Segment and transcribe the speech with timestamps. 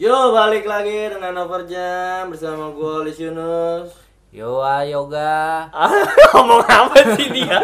[0.00, 3.92] Yo, balik lagi dengan Overjam bersama gue Lis Yunus.
[4.32, 5.68] Yo yoga.
[6.32, 7.60] Ngomong apa sih dia?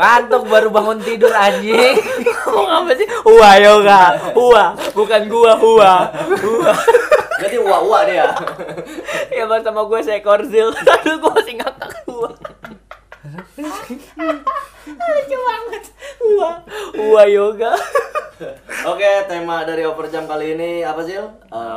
[0.00, 2.00] Ngantuk baru bangun tidur anjing.
[2.48, 3.04] Ngomong apa sih?
[3.20, 6.08] Hua yoga, hua, bukan gua hua.
[6.40, 6.72] Hua.
[7.36, 8.26] Berarti hua hua dia.
[9.28, 10.72] ya bersama gue seekor zil.
[11.04, 12.32] Aduh, gue masih ngakak hua.
[14.84, 15.84] Lucu banget.
[16.20, 16.50] Hua,
[16.94, 17.72] hua yoga.
[18.84, 21.14] Oke, tema dari Overjam kali ini apa sih?
[21.16, 21.30] Uh,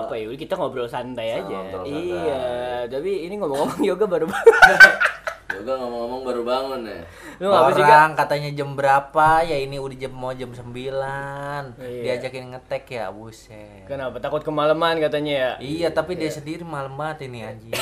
[0.03, 2.01] apa ya kita ngobrol santai aja Ngobrol santai.
[2.09, 2.43] iya
[2.89, 4.25] tapi ini ngomong-ngomong yoga baru
[5.57, 7.01] yoga ngomong-ngomong baru bangun ya.
[7.39, 7.81] lu sih?
[7.81, 9.45] Orang katanya jam berapa?
[9.45, 10.65] Ya ini udah jam mau jam 9.
[10.73, 12.01] Iya.
[12.17, 13.85] Diajakin ngetek ya, buset.
[13.85, 17.73] kenapa takut kemalaman katanya ya Iya, tapi dia sendiri malam banget ini anjing.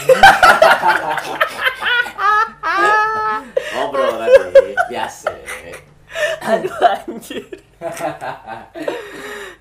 [3.75, 5.31] Ngobrol tadi, biasa.
[6.45, 7.43] aduh anjir.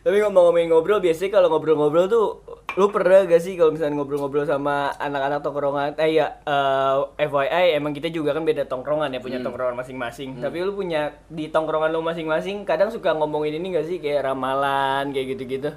[0.04, 2.44] Tapi ngomong-ngomongin ngobrol biasanya kalau ngobrol-ngobrol tuh
[2.76, 5.96] lu pernah gak sih kalau misalnya ngobrol-ngobrol sama anak-anak tongkrongan?
[5.96, 10.44] Eh ya eh, FYI emang kita juga kan beda tongkrongan ya punya tongkrongan masing-masing.
[10.44, 13.96] Tapi lu punya di tongkrongan lu masing-masing kadang suka ngomongin ini gak sih?
[14.02, 15.70] Kayak ramalan kayak gitu-gitu.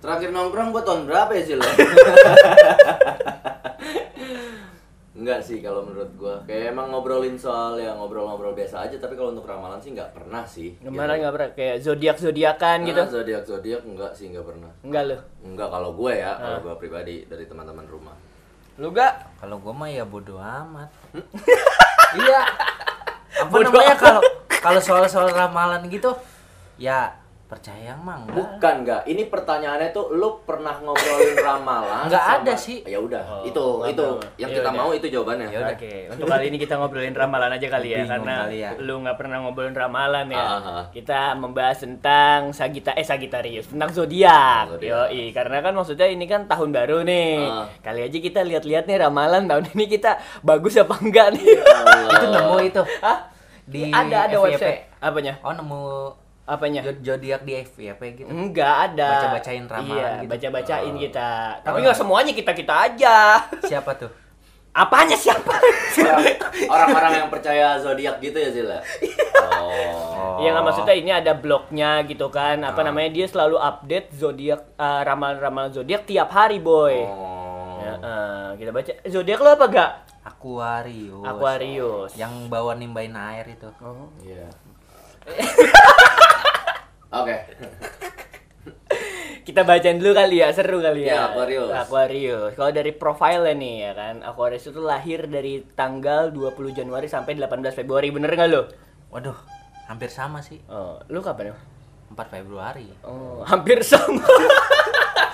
[0.00, 1.64] Terakhir nongkrong gua tahun berapa ya sih lo?
[5.20, 6.40] Enggak sih kalau menurut gua.
[6.48, 10.48] Kayak emang ngobrolin soal ya ngobrol-ngobrol biasa aja, tapi kalau untuk ramalan sih nggak pernah
[10.48, 10.80] sih.
[10.80, 13.02] Kemarin nggak pernah kayak zodiak zodiakan gitu?
[13.04, 14.72] Nah, zodiak zodiak enggak sih nggak pernah.
[14.80, 15.20] Enggak loh.
[15.44, 18.16] Enggak kalau gue ya, kalau gua pribadi dari teman-teman rumah.
[18.80, 19.36] Lu gak?
[19.36, 20.88] Kalau gua mah ya bodo amat.
[22.24, 22.40] iya.
[23.44, 26.16] Apa namanya kalau kalau soal-soal ramalan gitu
[26.80, 27.12] ya
[27.50, 28.36] percaya mah enggak.
[28.38, 32.06] Bukan enggak, ini pertanyaannya tuh lu pernah ngobrolin ramalan?
[32.06, 32.78] Nggak sama- ada sih.
[32.86, 34.16] Ya udah, Oh, itu itu tahu.
[34.38, 34.78] yang Ya kita udah.
[34.78, 35.46] mau itu jawabannya.
[35.48, 35.74] Ya udah.
[35.74, 38.70] Oke, untuk kali ini kita ngobrolin ramalan aja kali ya, Bingung karena kali ya.
[38.78, 40.38] lu nggak pernah ngobrolin ramalan ya.
[40.40, 40.84] Ah.
[40.88, 44.70] Kita membahas tentang Sagita eh Sagitarius, tentang zodiak.
[44.70, 45.10] Zodiak.
[45.10, 47.34] Yoi, karena kan maksudnya ini kan tahun baru nih.
[47.42, 47.66] Ah.
[47.80, 51.58] Kali aja kita lihat-lihat nih ramalan tahun ini kita bagus apa enggak nih.
[52.10, 52.82] Itu nemu itu.
[53.00, 53.26] Hah?
[53.64, 54.46] Di ada ada FYP.
[54.52, 54.80] website.
[55.00, 55.34] Apanya?
[55.40, 55.82] Oh, nemu
[56.50, 56.80] Apanya?
[56.82, 58.26] zod- zodiak di FYP gitu.
[58.26, 59.10] Enggak ada.
[59.30, 60.30] Baca-bacain ramalan Iya, gitu.
[60.30, 61.30] baca-bacain kita.
[61.62, 61.82] Tapi Oh.
[61.82, 63.16] nggak semuanya kita-kita aja.
[63.62, 64.10] Siapa tuh?
[64.70, 65.50] Apanya siapa?
[66.68, 68.78] Orang-orang yang percaya zodiak gitu ya, Zila?
[69.52, 70.38] Oh.
[70.38, 72.58] Iya nggak maksudnya ini ada blognya gitu kan.
[72.60, 72.86] Apa Ah.
[72.86, 76.94] namanya dia selalu update zodiak eh, ramalan-ramalan zodiak tiap hari boy.
[76.96, 77.78] Oh.
[77.78, 79.92] Ya, eh, kita baca zodiak lo apa gak?
[80.22, 81.24] Aquarius.
[81.24, 82.12] Aquarius.
[82.14, 83.68] Yang bawa nimbain air itu.
[84.22, 84.46] Iya.
[87.20, 87.36] Oke.
[89.40, 91.10] Kita bacain dulu kali ya, seru kali ya.
[91.10, 91.70] Ya, Aquarius.
[91.74, 92.52] Aquarius.
[92.54, 97.74] Kalau dari profilnya nih ya kan, Aquarius itu lahir dari tanggal 20 Januari sampai 18
[97.74, 98.70] Februari, bener nggak lo?
[99.10, 99.34] Waduh,
[99.90, 100.62] hampir sama sih.
[100.70, 101.56] Oh, lu kapan ya?
[102.14, 102.86] 4 Februari.
[103.02, 104.22] Oh, hampir sama.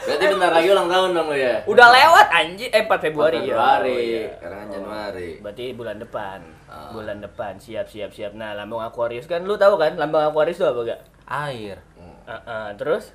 [0.07, 1.55] Berarti bentar lagi ulang tahun dong lo ya?
[1.65, 3.53] Udah lewat anjir, eh 4 Februari, ya.
[3.53, 3.91] Februari.
[3.91, 4.25] Oh, iya.
[4.33, 5.29] Sekarang kan Januari.
[5.43, 6.39] Berarti bulan depan.
[6.67, 6.91] Ah.
[6.91, 7.53] Bulan depan.
[7.57, 8.33] Siap, siap, siap.
[8.33, 11.01] Nah, lambang Aquarius kan lu tahu kan lambang Aquarius itu apa gak?
[11.27, 11.83] Air.
[12.25, 13.11] Uh, uh, terus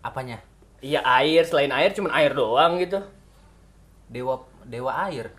[0.00, 0.38] Apanya?
[0.78, 3.00] iya air, selain air cuman air doang gitu.
[4.06, 5.32] Dewa dewa air.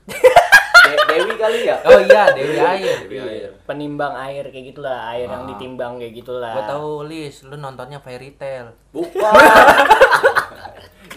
[0.88, 1.76] De- Dewi kali ya?
[1.84, 2.98] Oh iya, dewi air.
[3.06, 3.50] Dewi air.
[3.64, 5.50] Penimbang air kayak gitulah, air yang Ah.
[5.52, 6.54] ditimbang kayak gitulah.
[6.54, 8.72] Gua tahu Lis, lu nontonnya fairy tale.
[8.92, 9.20] Bukan.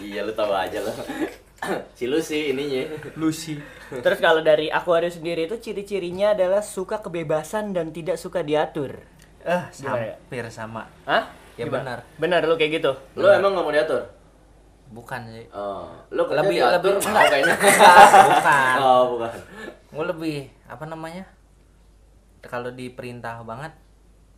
[0.01, 0.91] iya lu tahu aja lo.
[1.97, 2.89] si Lucy ininya.
[3.15, 3.61] Lucy.
[3.91, 8.97] Terus kalau dari Aquarius sendiri itu ciri-cirinya adalah suka kebebasan dan tidak suka diatur.
[9.41, 9.89] Eh, ya?
[10.17, 10.89] hampir sama.
[11.05, 11.29] Hah?
[11.55, 11.77] Ya Gimana?
[11.77, 11.99] benar.
[12.17, 12.91] Benar lu kayak gitu.
[13.13, 14.01] Lu emang nggak mau diatur?
[14.91, 15.45] Bukan sih.
[15.51, 17.55] Oh, lu Lebih- diatur lebih- enggak kayaknya.
[18.27, 18.75] Bukan.
[18.81, 19.31] Oh, bukan.
[19.91, 21.23] Gua lebih apa namanya?
[22.41, 23.71] Kalau diperintah banget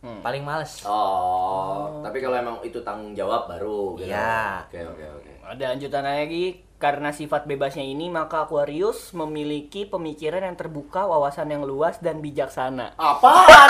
[0.04, 0.20] Hmm.
[0.20, 0.84] paling males.
[0.84, 4.12] Oh, tapi kalau emang itu tanggung jawab baru gitu.
[4.12, 4.68] Iya.
[4.68, 5.32] Oke, oke, oke.
[5.48, 11.64] Ada lanjutan lagi karena sifat bebasnya ini maka Aquarius memiliki pemikiran yang terbuka, wawasan yang
[11.64, 13.00] luas dan bijaksana.
[13.00, 13.68] Apaan?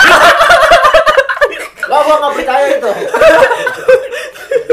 [1.85, 2.91] Gak, gua nggak percaya itu.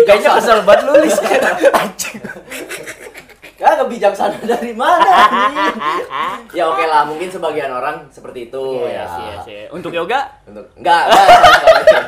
[0.02, 1.16] Kayaknya kesel banget lu Lis.
[1.78, 2.19] Anjing.
[3.82, 5.11] Kagak bijaksana dari mana?
[6.56, 8.87] ya oke lah, mungkin sebagian orang seperti itu ya.
[8.87, 9.61] Iya sih, iya sih.
[9.75, 10.23] Untuk yoga?
[10.46, 12.02] Untuk enggak, enggak.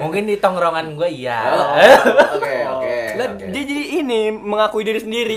[0.00, 1.38] Mungkin di tongkrongan gue iya.
[1.52, 1.76] Oh,
[2.40, 2.96] Oke, oke.
[3.52, 5.36] Dia jadi ini mengakui diri sendiri.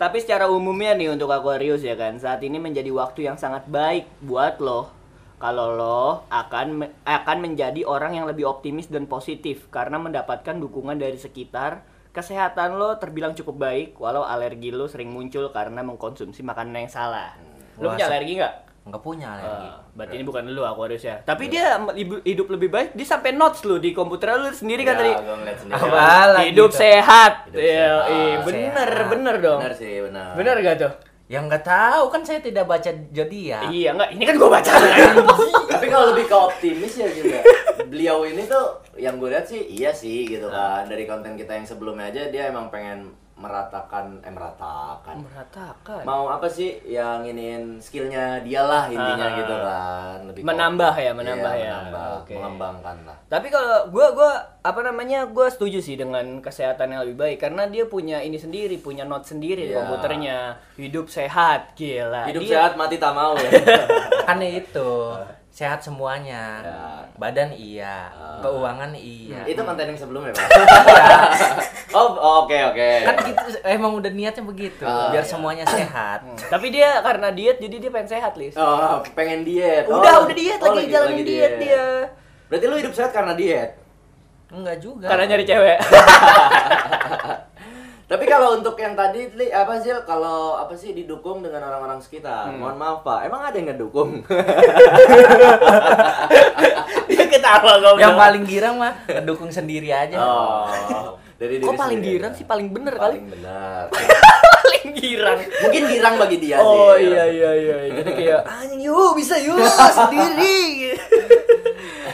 [0.00, 4.08] Tapi secara umumnya nih untuk Aquarius ya kan, saat ini menjadi waktu yang sangat baik
[4.24, 4.88] buat lo.
[5.36, 11.20] Kalau lo akan akan menjadi orang yang lebih optimis dan positif karena mendapatkan dukungan dari
[11.20, 11.84] sekitar.
[12.10, 17.38] Kesehatan lo terbilang cukup baik walau alergi lo sering muncul karena mengkonsumsi makanan yang salah.
[17.78, 18.54] Lo Wah, punya alergi nggak?
[18.80, 21.20] nggak punya alergi Ah, berarti ini bukan lu Aquarius ya.
[21.20, 21.76] Tapi dia
[22.24, 25.12] hidup- lebih baik, dia sampai notes lu di komputer lu sendiri kan Ya, tadi.
[25.20, 25.76] gua ngeliat sendiri.
[25.78, 25.96] Apa?
[26.00, 26.80] Alah, Hidup gitu.
[26.80, 27.32] sehat.
[27.46, 28.08] Hidup Iya, sehat.
[28.08, 29.06] iya, bener, Sehat.
[29.06, 29.60] bener dong.
[29.60, 30.30] Benar sih, benar.
[30.32, 30.92] Bener gak tuh?
[31.30, 34.10] Yang nggak tahu kan saya tidak baca zodiak Iya, enggak.
[34.12, 34.72] Ini kan gua baca.
[35.72, 37.42] Tapi kalau lebih ke optimis ya gitu ya.
[37.86, 38.66] Beliau ini tuh
[38.96, 40.82] yang gue lihat sih iya sih gitu Ah.
[40.82, 40.90] kan.
[40.90, 45.16] Dari konten kita yang sebelumnya aja dia emang pengen meratakan eh meratakan.
[45.18, 46.04] Meratakan.
[46.04, 49.34] Mau apa sih yang iniin skillnya dia lah intinya Ah.
[49.34, 50.16] gitu kan.
[50.28, 51.06] Lebih Menambah optimis.
[51.06, 51.72] ya, menambah Iya, ya.
[51.80, 52.34] menambah, Oke.
[52.36, 53.16] mengembangkan lah.
[53.26, 55.24] Tapi kalau gua gua apa namanya?
[55.26, 59.24] Gua setuju sih dengan kesehatan yang lebih baik karena dia punya ini sendiri, punya note
[59.24, 59.78] sendiri di Iya.
[59.80, 60.38] komputernya.
[60.76, 62.28] Hidup sehat, gila.
[62.28, 63.48] Hidup Dia- sehat mati tak mau ya.
[64.28, 64.90] kan itu
[65.50, 66.78] sehat semuanya Ya.
[67.16, 68.38] badan iya Ah.
[68.38, 70.46] keuangan iya Itu konten yang sebelumnya, Pak.
[71.98, 72.08] oh,
[72.40, 72.90] oke oke.
[73.02, 75.28] kan gitu emang udah niatnya begitu Ah, biar iya.
[75.28, 76.38] semuanya sehat Hmm.
[76.38, 78.54] Tapi dia karena diet jadi dia pengen sehat, Lis.
[78.54, 79.86] Oh, pengen diet.
[79.86, 81.86] Udah, Oh, udah diet oh, lagi, jalanin diet, dia.
[82.46, 83.74] Berarti lu hidup sehat karena diet.
[84.50, 85.78] enggak juga Karena nyari cewek.
[88.40, 92.48] Kalau untuk yang tadi Li, apa sih kalau apa sih didukung dengan orang-orang sekitar?
[92.48, 92.56] Hmm.
[92.56, 94.24] Mohon maaf Pak, emang ada yang ngedukung?
[97.04, 98.00] dia ketawa goblok.
[98.00, 102.48] yang paling girang mah ngedukung sendiri aja oh, dari diri Kok paling sendiri girang sih
[102.48, 103.20] paling bener kali?
[103.20, 103.84] Paling benar.
[104.64, 105.38] paling girang.
[105.44, 107.12] Mungkin girang bagi dia Oh sih.
[107.12, 107.76] iya iya iya.
[108.00, 109.60] Jadi kayak anjing yuk bisa yuk
[109.92, 110.96] sendiri.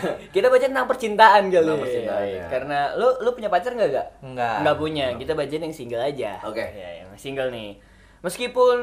[0.35, 1.65] Kita baca tentang percintaan kali.
[1.65, 2.45] Tentang percintaan, Iya, ya.
[2.49, 4.07] Karena lu lu punya pacar nggak gak?
[4.21, 4.55] Enggak.
[4.63, 5.05] Nggak punya.
[5.15, 6.31] Kita bacain yang single aja.
[6.43, 6.63] Oke.
[6.63, 7.79] Ya, yang single nih.
[8.19, 8.77] Meskipun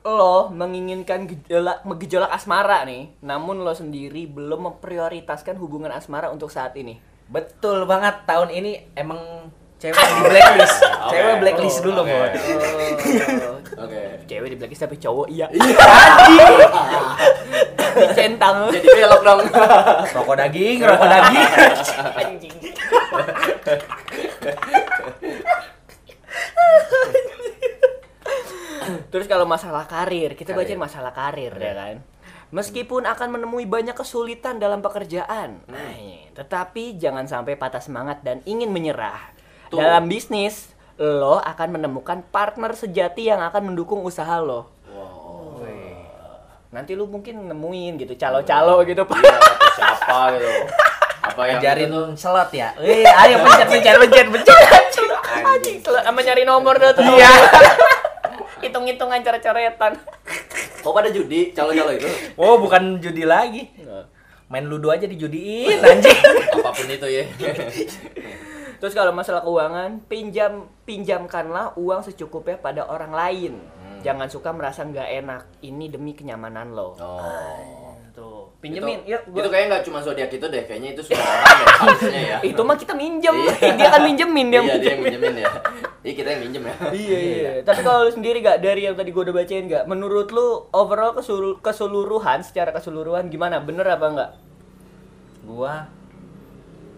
[0.00, 6.74] lo menginginkan gejolak, gejolak asmara nih, namun lo sendiri belum memprioritaskan hubungan asmara untuk saat
[6.74, 6.96] ini.
[7.26, 9.18] betul banget tahun ini emang
[9.76, 11.10] cewek di blacklist Oke.
[11.10, 12.08] cewek blacklist dulu Oke.
[12.08, 12.22] Bon.
[12.22, 12.30] Oh.
[13.82, 13.98] Oke.
[14.24, 15.44] Cewek di blacklist tapi cowok iya.
[17.96, 18.56] Dicentang.
[18.74, 19.40] Jadi belok dong.
[20.16, 21.48] rokok daging rokok daging
[22.20, 22.54] Anjing.
[29.10, 30.68] Terus kalau masalah karir, kita Karir.
[30.68, 31.96] bacain masalah karir ya kan.
[32.54, 38.38] Meskipun akan menemui banyak kesulitan dalam pekerjaan, nah, ini, tetapi jangan sampai patah semangat dan
[38.46, 39.34] ingin menyerah.
[39.66, 39.82] Tuh.
[39.82, 44.70] Dalam bisnis, lo akan menemukan partner sejati yang akan mendukung usaha lo.
[46.74, 49.18] Nanti lu mungkin nemuin gitu, calo-calo gitu, Pak.
[49.18, 49.38] Iya,
[49.76, 50.50] siapa gitu.
[51.26, 52.06] Apa yang ajarin itu tuh?
[52.14, 54.56] slot ya eh ayo pencet pencet pencet pencet
[55.36, 57.02] Anjing, sama nyari nomor dah tuh.
[57.02, 57.28] Iya.
[58.62, 59.92] Hitung-hitungan coret-coretan.
[60.80, 62.08] Kok pada judi calo-calo itu?
[62.38, 63.68] oh bukan judi lagi
[64.46, 66.14] main ludo aja dijudiin anjing
[66.62, 67.24] Apa pun itu ya.
[68.76, 73.52] Terus kalau masalah keuangan, pinjam pinjamkanlah uang secukupnya pada orang lain.
[74.06, 75.42] Jangan suka merasa nggak enak.
[75.60, 76.94] Ini demi kenyamanan lo.
[76.94, 77.18] Oh.
[78.10, 79.02] Tuh, pinjemin.
[79.02, 81.66] Itu, Yuk, gua- itu kayaknya nggak cuma zodiak itu deh, kayaknya itu semua orang ya
[81.76, 82.38] harusnya ya.
[82.40, 83.36] itu mah kita minjem.
[83.36, 83.76] Iya.
[83.76, 84.56] dia kan minjemin dia.
[84.58, 85.04] Iya, dia yang minjemin.
[85.04, 85.50] minjemin ya.
[86.00, 86.74] Iya, kita yang minjem ya.
[87.02, 87.50] Iya iya.
[87.60, 89.84] Tapi kalau lu sendiri gak dari yang tadi gue udah bacain gak?
[89.84, 93.60] Menurut lu overall keselu- keseluruhan secara keseluruhan gimana?
[93.60, 94.30] Bener apa enggak?
[95.42, 95.86] gua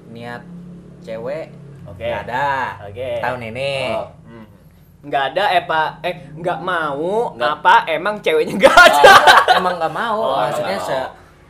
[0.09, 0.41] niat
[1.01, 1.53] cewek
[1.85, 2.01] Oke.
[2.01, 2.49] nggak ada
[2.85, 3.21] Oke.
[3.21, 4.09] tahun ini Oh.
[4.25, 4.47] Hmm.
[4.99, 7.53] Nggak ada eh pak eh nggak mau Nggak.
[7.56, 9.15] apa emang ceweknya nggak ada?
[9.55, 10.99] emang nggak mau Oh, maksudnya se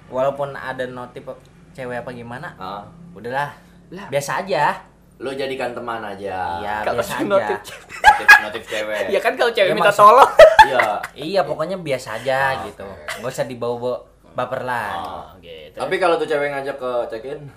[0.07, 1.25] walaupun ada notif
[1.73, 2.85] cewek apa gimana Ah.
[3.11, 3.49] udahlah
[3.89, 4.05] Lah.
[4.07, 4.77] biasa aja
[5.19, 6.61] Lu jadikan teman aja.
[6.61, 7.59] iya Kalau biasa aja notif
[7.99, 9.09] Notif, notif cewek.
[9.09, 10.31] Iya kan kalau cewek Ya, minta maksud- tolong.
[10.61, 10.87] Iya.
[11.29, 12.87] iya pokoknya biasa aja Ah, gitu
[13.17, 13.97] nggak usah dibawa-bawa
[14.31, 15.25] baper lah Oh.
[15.41, 15.75] gitu.
[15.75, 17.41] Tapi kalau tuh cewek ngajak ke check-in,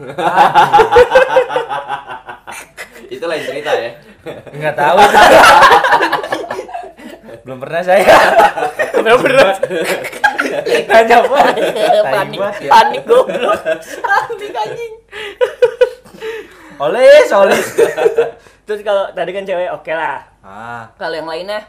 [3.12, 3.92] itu lain cerita ya.
[4.26, 4.98] Nggak tahu
[7.42, 8.06] belum pernah saya
[8.94, 9.48] bener bener.
[10.86, 11.38] tanya apa
[12.14, 12.70] panik ya.
[12.70, 13.60] panik goblok.
[13.98, 14.94] Panik anjing.
[16.78, 17.68] oles oles
[18.62, 20.22] Terus kalau tadi kan cewek oke lah.
[20.46, 21.66] ah Kalau yang lainnya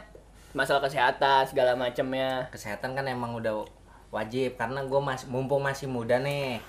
[0.53, 2.45] masalah kesehatan segala macamnya.
[2.53, 3.65] kesehatan kan emang udah
[4.13, 6.61] wajib karena gue masih mumpung masih muda nih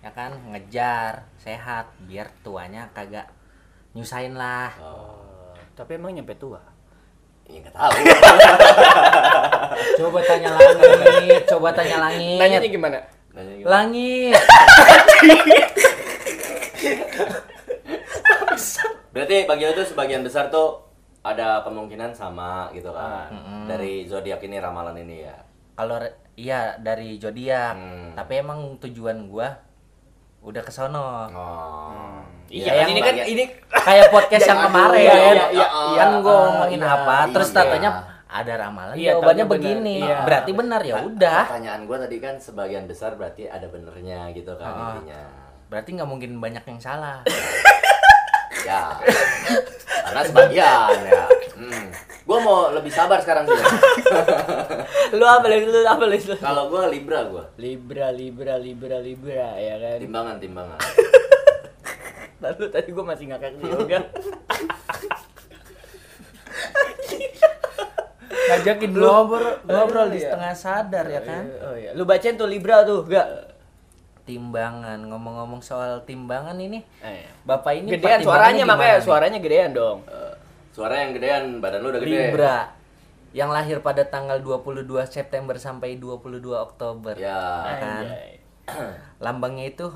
[0.00, 3.28] ya kan ngejar sehat biar tuanya kagak
[3.94, 5.54] nyusahin lah Oh.
[5.72, 6.58] Tapi emang nyampe tua.
[7.44, 7.92] Iya nggak tahu.
[10.00, 12.98] coba tanya langit coba tanya langit Nanyanya gimana?
[13.30, 13.66] Nanya gitu.
[13.66, 14.34] langit
[19.10, 20.78] Berarti bagi tuh sebagian besar tuh
[21.20, 23.30] ada kemungkinan sama gitu kan.
[23.30, 23.60] Mm-mm.
[23.66, 25.34] Dari zodiak ini ramalan ini ya.
[25.74, 25.98] kalau
[26.34, 28.14] iya dari zodiak Hmm.
[28.14, 29.58] tapi emang tujuan gua
[30.44, 32.20] udah ke sono Oh.
[32.44, 36.08] Iya, kan yang ini kan ini kayak podcast yang Iya, kemarin iya, iya, iya, kan
[36.12, 36.20] iya.
[36.20, 37.56] gua ngomongin Iya, apa terus iya.
[37.56, 37.90] tatanya
[38.28, 39.96] ada ramalan Iya, jawabannya begini.
[40.02, 40.18] Iya.
[40.22, 41.42] Berarti benar ya udah.
[41.48, 44.78] Pertanyaan gua tadi kan sebagian besar berarti ada benernya gitu kan Ah.
[44.92, 45.22] intinya.
[45.66, 47.24] Berarti nggak mungkin banyak yang salah.
[48.64, 48.96] Ya.
[50.04, 51.22] Karena sebagian ya.
[51.54, 51.86] Hmm.
[52.26, 53.54] Gua mau lebih sabar sekarang sih.
[55.18, 55.64] Lu apa Lis?
[55.66, 56.24] Lu apa Lis?
[56.26, 56.34] Lu?
[56.38, 57.44] Kalau gua Libra gua.
[57.56, 59.98] Libra, Libra, Libra, Libra, ya kan?
[60.02, 60.78] Timbangan, timbangan.
[62.44, 63.98] Lalu tadi gue masih ngakak di yoga.
[68.44, 71.44] Ngajakin ngobrol, ngobrol di setengah sadar ya kan.
[71.64, 71.96] Oh iya.
[71.96, 73.56] Lu bacain tuh Libra tuh, gak?
[74.24, 77.28] Timbangan, ngomong-ngomong soal timbangan ini, Eh.
[77.44, 80.00] Bapak ini Gedean suaranya makanya suaranya gedean dong.
[80.08, 80.32] Eh,
[80.74, 82.34] suara yang gedean, badan lu udah gede.
[82.34, 82.74] Libra
[83.30, 87.14] yang lahir pada tanggal 22 September sampai 22 Oktober.
[87.14, 87.62] Ya.
[87.78, 88.04] kan?
[88.10, 88.42] Anjay.
[89.24, 89.86] Lambangnya itu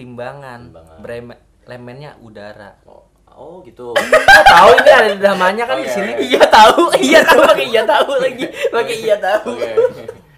[0.00, 1.36] timbangan, Timbangan.
[1.68, 2.80] Lemennya udara.
[2.88, 3.92] Oh, oh gitu.
[4.56, 6.12] Tahu ini ada namanya kan di Oke, sini.
[6.32, 9.52] Iya tahu, iya tahu pakai iya tahu lagi, pakai iya tahu.
[9.54, 9.70] Oke.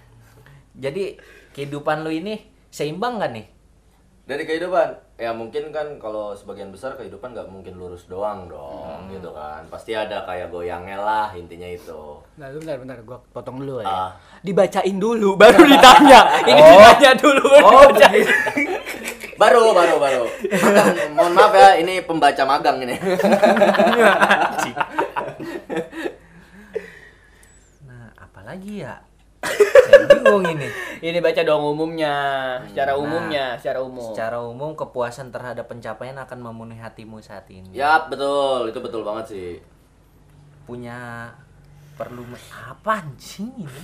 [0.83, 1.15] Jadi
[1.55, 3.45] kehidupan lu ini seimbang gak nih?
[4.23, 9.11] Dari kehidupan, ya mungkin kan kalau sebagian besar kehidupan nggak mungkin lurus doang dong, Hmm.
[9.11, 9.67] gitu kan.
[9.67, 12.23] Pasti ada kayak goyangnya lah intinya itu.
[12.39, 13.91] Nah, lu bentar bentar gua potong dulu ya.
[14.07, 14.09] Ah.
[14.39, 16.19] Dibacain dulu baru ditanya.
[16.47, 16.71] Ini Oh.
[16.71, 18.27] ditanya dulu baru Oh, dibacain.
[19.35, 20.23] Baru, baru, baru.
[21.11, 22.95] Mohon maaf ya, ini pembaca magang ini.
[27.83, 29.03] Nah, apalagi ya?
[29.43, 30.67] Saya bingung ini.
[31.03, 32.15] Ini baca dong umumnya,
[32.65, 34.07] secara Nah, umumnya, secara umum.
[34.09, 37.75] Secara umum kepuasan terhadap pencapaian akan memenuhi hatimu saat ini.
[37.75, 38.71] Yap, betul.
[38.71, 39.51] Itu betul banget sih.
[40.63, 41.27] Punya
[41.93, 43.83] perlu me- apa anjing ini?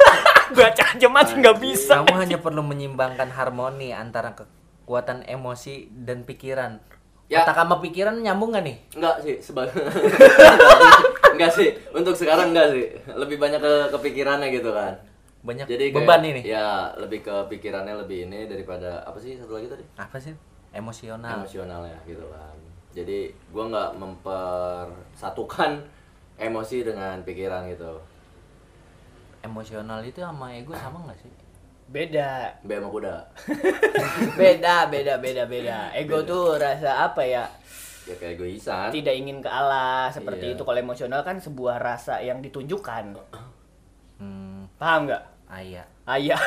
[0.56, 2.00] baca aja masih nggak bisa.
[2.00, 6.78] Kamu hanya perlu menyimbangkan harmoni antara kekuatan emosi dan pikiran.
[7.30, 7.46] Ya.
[7.46, 8.74] Otak sama pikiran nyambung gak nih?
[8.98, 9.70] Enggak sih, sebagai
[11.40, 12.86] Enggak sih, untuk sekarang enggak sih.
[13.16, 14.92] Lebih banyak ke kepikirannya gitu kan.
[15.40, 16.40] Banyak Jadi kayak- beban ini.
[16.44, 19.84] Ya, lebih ke pikirannya lebih ini daripada apa sih satu lagi tadi?
[19.96, 20.36] Apa sih?
[20.70, 21.40] Emosional.
[21.40, 22.54] Emosional ya gitu kan.
[22.92, 25.80] Jadi gua nggak mempersatukan
[26.36, 27.96] emosi dengan pikiran gitu.
[29.40, 31.32] Emosional itu sama ego sama gak sih?
[31.90, 33.16] Beda, B sama kuda.
[34.40, 35.78] beda, beda, beda, beda.
[35.90, 37.48] Ego tuh rasa apa ya?
[38.02, 38.88] Ya kayak egoisan.
[38.88, 40.54] Tidak ingin kalah seperti Iya.
[40.54, 40.62] itu.
[40.62, 43.16] Kalau emosional kan sebuah rasa yang ditunjukkan.
[44.16, 45.22] Hmm, Paham nggak?
[45.50, 45.84] ayah.
[46.06, 46.40] Ayah.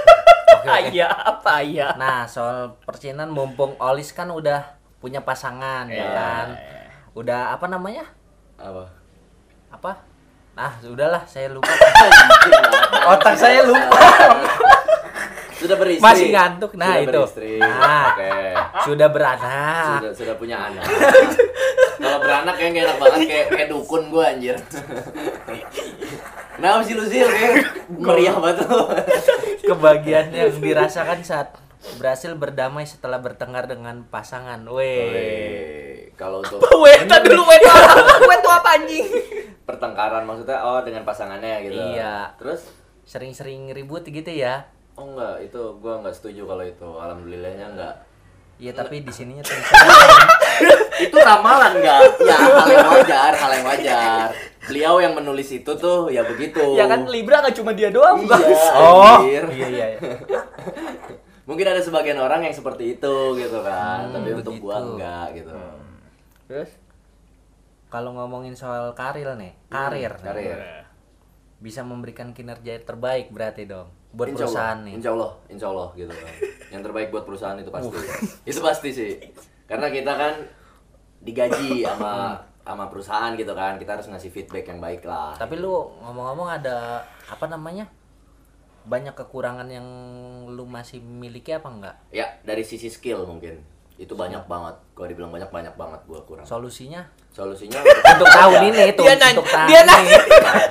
[0.54, 0.68] oke.
[0.70, 1.92] ayah apa ayah?
[1.94, 4.64] Nah, soal percinan mumpung Olis kan udah
[4.96, 6.08] punya pasangan ya Iya.
[6.10, 6.46] kan.
[7.12, 8.04] Udah apa namanya?
[8.56, 8.88] Apa?
[9.70, 9.92] Apa?
[10.54, 11.66] Nah, sudahlah saya lupa.
[13.12, 13.98] Otak saya lupa.
[15.64, 16.04] Sudah beristri.
[16.04, 16.72] Masih ngantuk.
[16.76, 17.10] Nah, Sudah itu.
[17.24, 17.52] beristri.
[17.56, 18.04] Nah.
[18.12, 18.32] Oke.
[18.84, 19.98] Sudah beranak.
[20.04, 20.84] Sudah sudah punya anak.
[21.96, 24.56] Kalau beranak kayak enak banget kayak kayak dukun gua anjir.
[26.60, 28.80] Nah, sih lu sih kayak meriah banget lu.
[29.64, 31.56] Kebahagiaan yang dirasakan saat
[31.96, 34.60] berhasil berdamai setelah bertengkar dengan pasangan.
[34.68, 35.08] Weh.
[35.08, 38.14] Weh, Kalau untuk Weta dulu weta apa?
[38.28, 39.06] Weta apa anjing?
[39.64, 41.72] pertengkaran maksudnya oh dengan pasangannya gitu.
[41.96, 42.36] Iya.
[42.36, 42.68] Terus
[43.04, 44.64] Sering-sering ribut gitu ya.
[44.94, 46.88] Oh enggak, itu gua enggak setuju kalau itu.
[46.88, 47.94] Alhamdulillahnya enggak.
[48.54, 49.58] Iya, tapi di sininya tuh
[51.00, 52.00] itu ramalan enggak?
[52.22, 54.28] Ya hal yang wajar, hal yang wajar.
[54.64, 56.62] Beliau yang menulis itu tuh ya begitu.
[56.74, 58.30] Ya kan Libra nggak cuma dia doang, Iya.
[58.30, 58.42] Bang.
[58.72, 59.02] Oh.
[59.20, 59.44] anjir.
[59.50, 60.00] Iya, iya, iya.
[61.48, 64.90] Mungkin ada sebagian orang yang seperti itu gitu kan, Hmm, tapi untuk gua begitu.
[64.94, 65.52] enggak gitu.
[66.46, 66.70] Terus?
[67.90, 70.14] Kalau ngomongin soal karir nih, karir.
[70.14, 70.58] Hmm, karir.
[71.58, 74.94] Bisa memberikan kinerja terbaik berarti dong buat Insya perusahaan Allah, nih.
[74.94, 76.34] Insya Allah, insya Allah gitu kan.
[76.72, 77.96] Yang terbaik buat perusahaan itu pasti.
[78.46, 79.10] itu pasti sih.
[79.66, 80.34] Karena kita kan
[81.24, 85.36] digaji sama sama perusahaan gitu kan, kita harus ngasih feedback yang baik lah.
[85.36, 87.90] Tapi lu ngomong-ngomong ada apa namanya?
[88.84, 89.86] Banyak kekurangan yang
[90.48, 91.96] lu masih miliki apa enggak?
[92.14, 94.74] Ya dari sisi skill mungkin itu banyak banget.
[94.94, 96.46] Kalau dibilang banyak banyak banget gua kurang.
[96.46, 97.82] Solusinya Solusinya
[98.14, 99.90] untuk tahun ini tuh Dia nanya, untuk tahun dia ini.
[99.90, 100.18] nanya,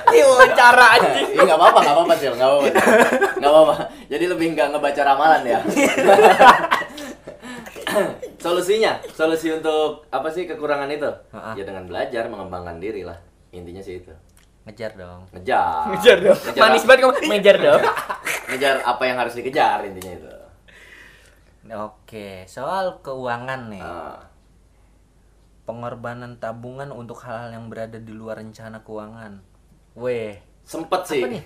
[0.08, 1.26] dia wawancara anjing.
[1.36, 2.68] Iya nggak apa-apa, nggak apa-apa sih, nggak apa-apa,
[3.36, 3.74] nggak apa-apa.
[4.08, 5.58] Jadi lebih nggak ngebaca ramalan ya.
[8.40, 11.10] Solusinya, solusi untuk apa sih kekurangan itu?
[11.56, 13.16] Ya dengan belajar, mengembangkan diri lah.
[13.52, 14.12] Intinya sih itu.
[14.64, 15.28] Ngejar dong.
[15.36, 15.92] Ngejar.
[15.92, 16.38] Ngejar dong.
[16.56, 17.12] Manis banget kamu.
[17.28, 17.80] Ngejar dong.
[18.50, 20.33] Ngejar apa yang harus dikejar intinya itu.
[21.64, 23.80] Oke, soal keuangan nih.
[23.80, 24.20] Nah,
[25.64, 29.40] Pengorbanan tabungan untuk hal-hal yang berada di luar rencana keuangan.
[29.96, 31.24] Weh, sempet sih.
[31.24, 31.40] nih?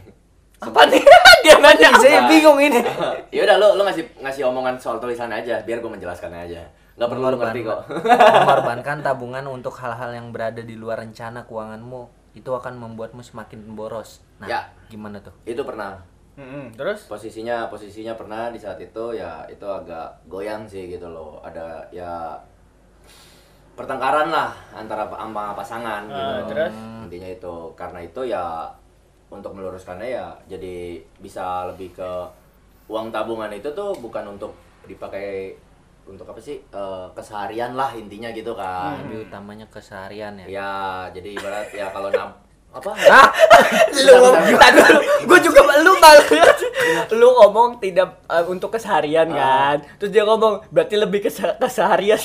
[0.58, 0.98] Apa nih?
[1.46, 1.94] Dia nanya.
[1.94, 2.82] saya bingung ini.
[3.34, 6.66] ya udah lo lo ngasih ngasih omongan soal tulisan aja, biar gue menjelaskannya aja.
[6.98, 7.80] Nggak perlu lo ngerti kok.
[8.42, 12.18] Mengorbankan tabungan untuk hal-hal yang berada di luar rencana keuanganmu.
[12.34, 14.22] itu akan membuatmu semakin boros.
[14.38, 14.70] Nah, Ya.
[14.87, 15.34] gimana tuh?
[15.42, 15.98] Itu pernah.
[16.38, 21.42] Mm-mm, terus Posisinya posisinya pernah di saat itu ya itu agak goyang sih gitu loh.
[21.42, 22.38] Ada ya
[23.75, 26.14] pertengkaran lah antara sama pasangan gitu.
[26.23, 26.75] Ah, terus?
[27.07, 27.57] Intinya itu.
[27.75, 28.71] Karena itu ya
[29.28, 32.11] untuk meluruskannya ya jadi bisa lebih ke
[32.88, 34.57] uang tabungan itu tuh bukan untuk
[34.88, 35.52] dipakai
[36.09, 38.97] untuk apa sih Eh, keseharian lah intinya gitu kan.
[39.04, 40.47] Lebih utamanya keseharian ya.
[40.47, 40.73] Ya,
[41.12, 42.90] jadi ibarat ya kalau nab apa?
[43.96, 46.22] lu ngomong tak dulu gue juga lu kalau
[47.10, 52.20] lu ngomong tidak eh, untuk keseharian kan terus dia ngomong berarti lebih ke keseharian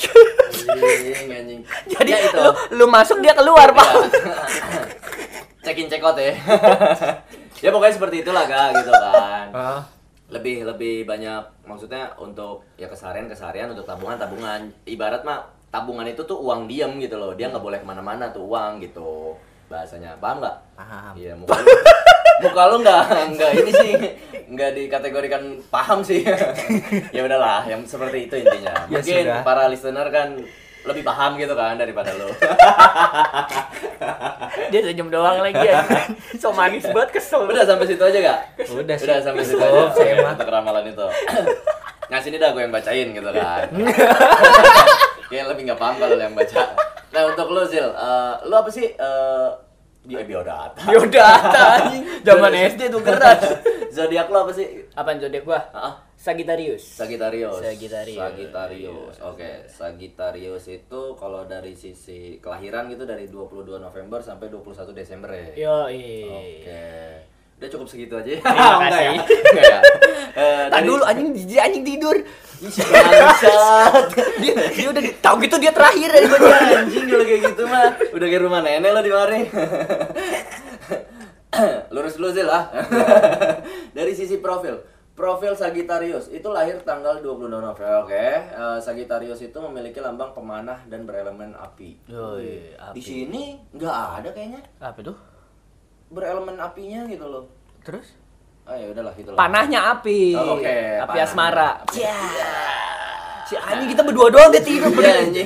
[0.63, 2.37] Anjing, jadi Ya, itu.
[2.39, 3.89] lu lu masuk dia keluar pak
[5.63, 6.35] check in check out ya.
[7.63, 9.47] ya pokoknya seperti itulah ga gitu kan.
[9.55, 9.81] Ah.
[10.27, 14.67] Lebih lebih banyak maksudnya untuk ya keseharian keseharian untuk tabungan tabungan.
[14.83, 17.31] Ibarat mah tabungan itu tuh uang diam gitu loh.
[17.31, 19.39] Dia nggak boleh ke mana-mana tuh uang gitu
[19.73, 20.11] bahasanya.
[20.21, 20.57] Paham nggak?
[20.77, 21.13] Paham.
[21.17, 21.73] Iya muka lu,
[22.45, 23.03] muka lu nggak
[23.33, 23.91] nggak ini sih
[24.53, 26.21] nggak dikategorikan paham sih.
[27.15, 28.85] ya udahlah yang seperti itu intinya.
[28.85, 29.41] Ya Mungkin sudah.
[29.41, 30.37] para listener kan
[30.83, 32.29] lebih paham gitu kan daripada lu.
[34.69, 35.81] dia senyum doang lagi ya
[36.37, 38.39] so manis banget kesel Udah sampai situ aja gak?
[38.69, 39.05] Udah sih.
[39.09, 39.89] Udah sampai situ aja.
[39.95, 40.81] saya mah.
[40.85, 41.07] itu.
[42.11, 43.63] Nah sini dah gue yang bacain gitu kan.
[45.31, 46.61] Kayak lebih nggak paham kalau yang baca.
[47.15, 48.91] Nah untuk lu Zil, eh, lu apa sih?
[48.91, 49.49] eh
[50.03, 50.83] dia biodata.
[50.83, 53.39] biodata anjing zaman SD tuh keras
[53.95, 54.83] Zodiak lu apa sih?
[54.91, 57.59] apaan zodiak gua Ah, Sagittarius Sagittarius.
[57.59, 58.17] Sagittarius.
[58.17, 59.15] Sagittarius.
[59.21, 65.47] Oke, Sagittarius itu kalau dari sisi kelahiran gitu dari 22 November sampai 21 Desember ya.
[65.55, 67.32] yo Oke.
[67.63, 68.27] Udah cukup segitu aja.
[68.35, 68.43] Terima
[68.75, 68.99] Enggak kasih.
[68.99, 69.11] ya?
[69.47, 69.79] Enggak ya?
[70.33, 72.17] Eh, Tadi dulu anjing jijik anjing tidur.
[72.59, 74.07] Bangsat.
[74.37, 78.27] Dia dia udah tahu gitu dia terakhir dari gua anjing kalau kayak gitu mah udah
[78.29, 79.39] kayak rumah nenek lo di mari
[81.89, 82.65] lurus dulu Zil ah
[83.91, 89.99] dari sisi profil profil Sagittarius itu lahir tanggal 26 November oke Eh, Sagittarius itu memiliki
[89.99, 92.95] lambang pemanah dan berelemen api Yoi, api.
[92.95, 95.17] di sini nggak ada kayaknya Apa tuh?
[96.13, 97.43] Berelemen apinya gitu loh
[97.81, 98.13] Terus?
[98.63, 100.21] ah ya udahlah gitu lah Panahnya api.
[100.33, 101.23] Oh, oke, Api panahnya.
[101.25, 101.69] asmara.
[101.91, 102.15] Ya.
[103.43, 105.15] Si anjing kita berdua doang dia tidur Iya bener.
[105.19, 105.45] anjing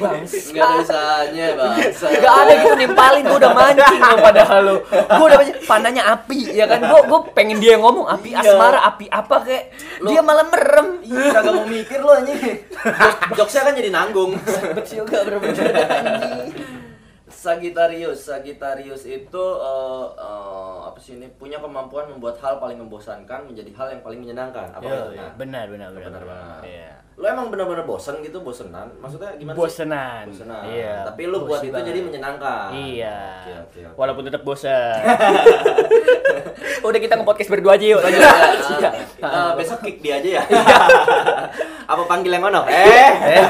[0.53, 4.75] nggak ada usahanya bangsa Gak ada gitu nimpalin gua udah mancing lo padahal lo.
[4.85, 6.79] Gua udah mancing panahnya api ya kan.
[6.83, 8.45] Gua gua pengen dia ngomong api Iya.
[8.45, 9.63] asmara, api apa kayak.
[9.97, 10.87] Lo- Dia malah merem.
[11.01, 12.37] Ih, kagak mau mikir lo anjing.
[13.01, 14.31] Jok- Jokesnya kan jadi nanggung.
[14.71, 16.46] Bet juga bener-bener anjing.
[17.37, 23.69] Sagittarius, Sagittarius itu eh, eh, apa sih ini punya kemampuan membuat hal paling membosankan menjadi
[23.77, 24.73] hal yang paling menyenangkan.
[24.73, 25.21] Apa itu?
[25.21, 26.09] Nah, benar benar benar.
[26.09, 26.61] benar banget.
[26.65, 26.91] Iya.
[27.17, 28.93] Lo emang benar-benar bosan gitu, bosenan?
[29.01, 29.61] Maksudnya gimana sih?
[29.61, 30.23] Bosenan.
[30.33, 30.63] Bosenan.
[30.69, 30.95] Iya.
[31.05, 32.69] Tapi lu buat itu jadi menyenangkan.
[32.73, 33.17] Iya.
[33.41, 33.97] Oke, oke, oke.
[33.97, 35.01] Walaupun tetap bosan.
[36.87, 38.01] Udah kita nge-podcast berdua aja yuk.
[38.01, 38.29] Ya.
[39.17, 40.43] Eh, besok kick dia aja ya.
[41.87, 42.67] apa panggil yang mana?
[42.67, 43.11] Eh.
[43.39, 43.43] Eh,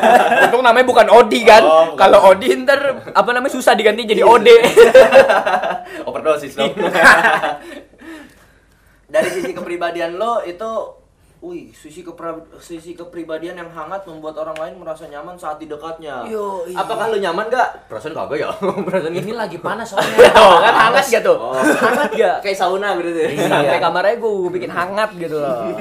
[0.46, 1.66] untung namanya bukan Odi kan.
[1.66, 1.98] Oh.
[1.98, 4.54] Kalau Odi ntar apa namanya susah diganti jadi Ode.
[6.08, 6.70] Overdosis dong.
[9.08, 10.70] Dari sisi kepribadian lo itu
[11.38, 16.26] Wih, sisi, kepra- sisi kepribadian yang hangat membuat orang lain merasa nyaman saat di dekatnya.
[16.26, 16.82] Yo, iya.
[16.82, 17.86] Apakah lu nyaman gak?
[17.86, 18.50] Perasaan kagak ya?
[18.90, 20.34] Perasaan Ini lagi panas Tuh, soalnya.
[20.66, 21.38] kan hangat gak tuh?
[21.38, 21.54] Oh.
[21.54, 22.42] Hangat gak?
[22.42, 23.38] Kayak sauna berarti.
[23.38, 23.54] Iya.
[23.54, 25.78] Sampai kamarnya gue bikin hangat gitu loh.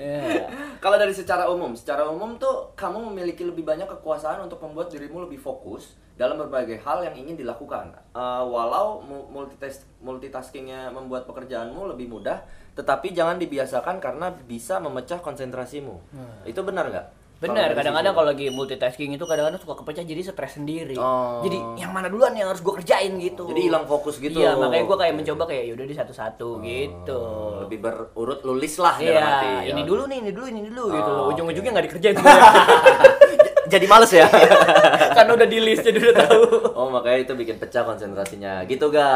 [0.00, 0.63] Iya.
[0.84, 5.24] Kalau dari secara umum, secara umum tuh kamu memiliki lebih banyak kekuasaan untuk membuat dirimu
[5.24, 7.96] lebih fokus dalam berbagai hal yang ingin dilakukan.
[8.12, 12.44] Eh, walau mu- multitas multitaskingnya membuat pekerjaanmu lebih mudah,
[12.76, 16.04] tetapi jangan dibiasakan karena bisa memecah konsentrasimu.
[16.44, 17.23] Itu benar nggak?
[17.36, 20.96] Bener, dari kadang-kadang kalau lagi multitasking itu kadang-kadang suka kepecah jadi stres sendiri.
[20.96, 21.42] Oh.
[21.42, 23.44] Jadi yang mana duluan yang harus gue kerjain gitu.
[23.46, 24.38] Jadi hilang fokus gitu.
[24.38, 27.18] Iya, makanya gue kayak mencoba kayak yaudah di satu-satu gitu.
[27.18, 29.48] Oh, lebih berurut lulis lah dalam Iya, arti.
[29.68, 29.86] ini Ya.
[29.86, 31.30] dulu nih, ini dulu, ini dulu gitu Oh, oke.
[31.34, 32.42] Ujung-ujungnya nggak dikerjain semuanya.
[33.74, 34.28] Jadi males ya.
[35.16, 36.42] Karena udah di list jadi udah tahu.
[36.74, 39.08] Oh makanya itu bikin pecah konsentrasinya gitu ga?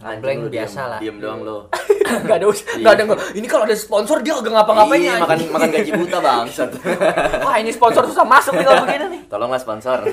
[0.00, 0.98] Ngeblank lu diem- biasa lah.
[0.98, 1.68] Diem doang lo.
[2.28, 3.02] Gak ada, gak ada.
[3.32, 5.22] Ini kalau ada sponsor dia agak ngapa-ngapain Iya, ya.
[5.22, 6.70] makan makan gaji buta bangsat.
[7.44, 9.20] Wah ini sponsor susah masuk nih kalau begini nih.
[9.26, 10.04] Tolonglah sponsor.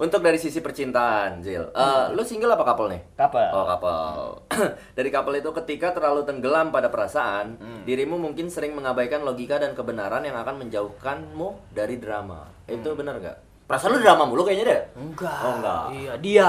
[0.00, 1.60] Untuk dari sisi percintaan, Zil.
[1.70, 3.00] Eh, lu single apa couple nih?
[3.14, 3.48] Couple.
[3.52, 4.00] Oh, couple.
[4.96, 10.24] dari couple itu ketika terlalu tenggelam pada perasaan, dirimu mungkin sering mengabaikan logika dan kebenaran
[10.24, 12.48] yang akan menjauhkanmu dari drama.
[12.64, 13.36] Itu benar gak?
[13.68, 14.80] Perasaan lu drama mulu kayaknya deh.
[14.98, 15.40] Enggak.
[15.44, 15.82] Oh, enggak.
[15.92, 16.48] Iya, dia.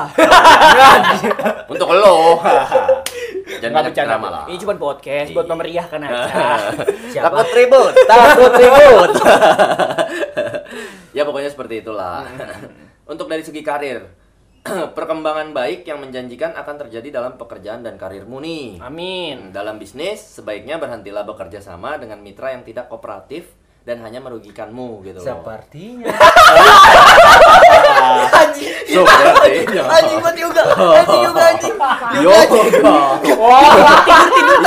[1.67, 2.39] Untuk lo.
[3.61, 4.09] Jangan banyak bercanda.
[4.09, 4.43] drama lah.
[4.49, 6.33] Ini cuma podcast buat memeriahkan aja.
[7.13, 9.11] Takut ribut, takut ribut.
[11.17, 12.25] ya pokoknya seperti itulah.
[13.11, 14.01] Untuk dari segi karir,
[14.97, 18.81] perkembangan baik yang menjanjikan akan terjadi dalam pekerjaan dan karirmu nih.
[18.81, 19.53] Amin.
[19.53, 25.17] Dalam bisnis, sebaiknya berhentilah bekerja sama dengan mitra yang tidak kooperatif dan hanya merugikanmu gitu
[25.19, 25.25] loh.
[25.25, 26.13] Sepertinya.
[28.87, 29.83] Sepertinya.
[29.91, 30.63] Anjing buat yoga.
[30.95, 31.75] Anjing yoga anjing.
[32.21, 32.59] Yoga.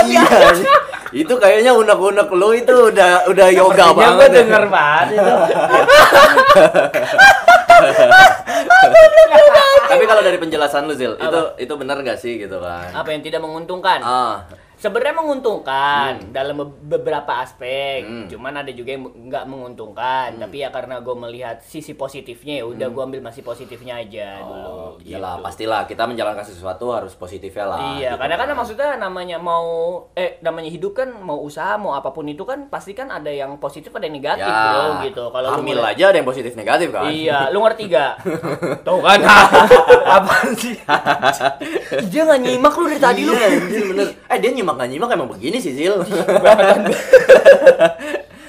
[0.05, 0.23] Iya.
[1.15, 4.19] Itu kayaknya unek-unek lu itu udah udah yoga Sepertinya banget.
[4.19, 4.35] gue ya.
[4.43, 5.33] denger banget itu.
[9.85, 12.91] Tapi kalau dari penjelasan lu Zil, itu itu benar gak sih gitu kan?
[12.91, 14.03] Apa yang tidak menguntungkan?
[14.03, 14.43] Ah,
[14.85, 18.05] Sebenarnya menguntungkan dalam be- beberapa aspek.
[18.05, 18.29] Hmm.
[18.29, 20.37] Cuman ada juga yang nggak menguntungkan.
[20.37, 24.53] Tapi ya karena gue melihat sisi positifnya ya udah gue ambil masih positifnya aja dulu.
[24.53, 24.69] Hmm.
[24.69, 25.45] oh, iyalah gitu.
[25.45, 27.79] pastilah kita menjalankan sesuatu harus positifnya lah.
[27.97, 29.65] Iya, gitu karena kan maksudnya namanya mau
[30.13, 33.57] eh namanya hidup kan mau usaha mau apa pun itu kan pasti kan ada yang
[33.57, 35.25] positif ada yang negatif Ya, bro gitu.
[35.31, 37.09] Kalau lu hamil mulai- aja ada yang positif negatif kan?
[37.09, 38.13] Iya, lu ngerti gak?
[38.87, 39.19] Tuh kan.
[40.21, 40.77] Apaan sih?
[42.11, 43.33] Dia nggak nyimak lu dari tadi lu.
[43.33, 43.49] Iya,
[43.89, 44.07] bener.
[44.27, 45.95] Eh dia nyimak gak nyimak emang begini sih Zil.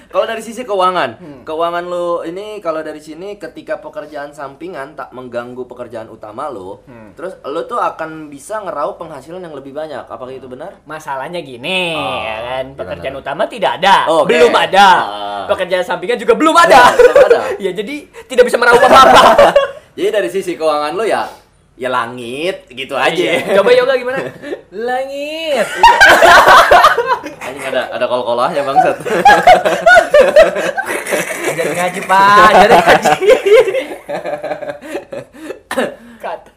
[0.05, 1.41] kalau dari sisi keuangan, Hmm.
[1.43, 7.11] keuangan lu ini kalau dari sini ketika pekerjaan sampingan tak mengganggu pekerjaan utama lu, Hmm.
[7.13, 10.01] terus lu tuh akan bisa ngeraup penghasilan yang lebih banyak.
[10.01, 10.79] Apakah itu benar?
[10.83, 12.65] Masalahnya gini, Oh, ya kan?
[12.65, 12.79] gimana?
[12.79, 14.31] Pekerjaan utama tidak ada, Oke.
[14.31, 14.87] belum ada.
[14.87, 15.43] Ah.
[15.45, 16.95] Pekerjaan sampingan juga belum ada.
[16.95, 17.39] Belum ada.
[17.65, 19.51] ya jadi tidak bisa meraup apa-apa.
[19.95, 21.23] Jadi dari sisi keuangan lu ya
[21.75, 23.07] ya langit gitu iya.
[23.11, 23.23] aja.
[23.23, 23.55] Iya.
[23.59, 24.19] Coba yoga gimana?
[24.71, 25.67] langit.
[27.55, 28.97] Ini ada ada kol-kolahnya bangsat.
[31.55, 32.49] Jadi ngaji, Pak.
[32.51, 33.11] Jadi ngaji.
[36.23, 36.54] Cut.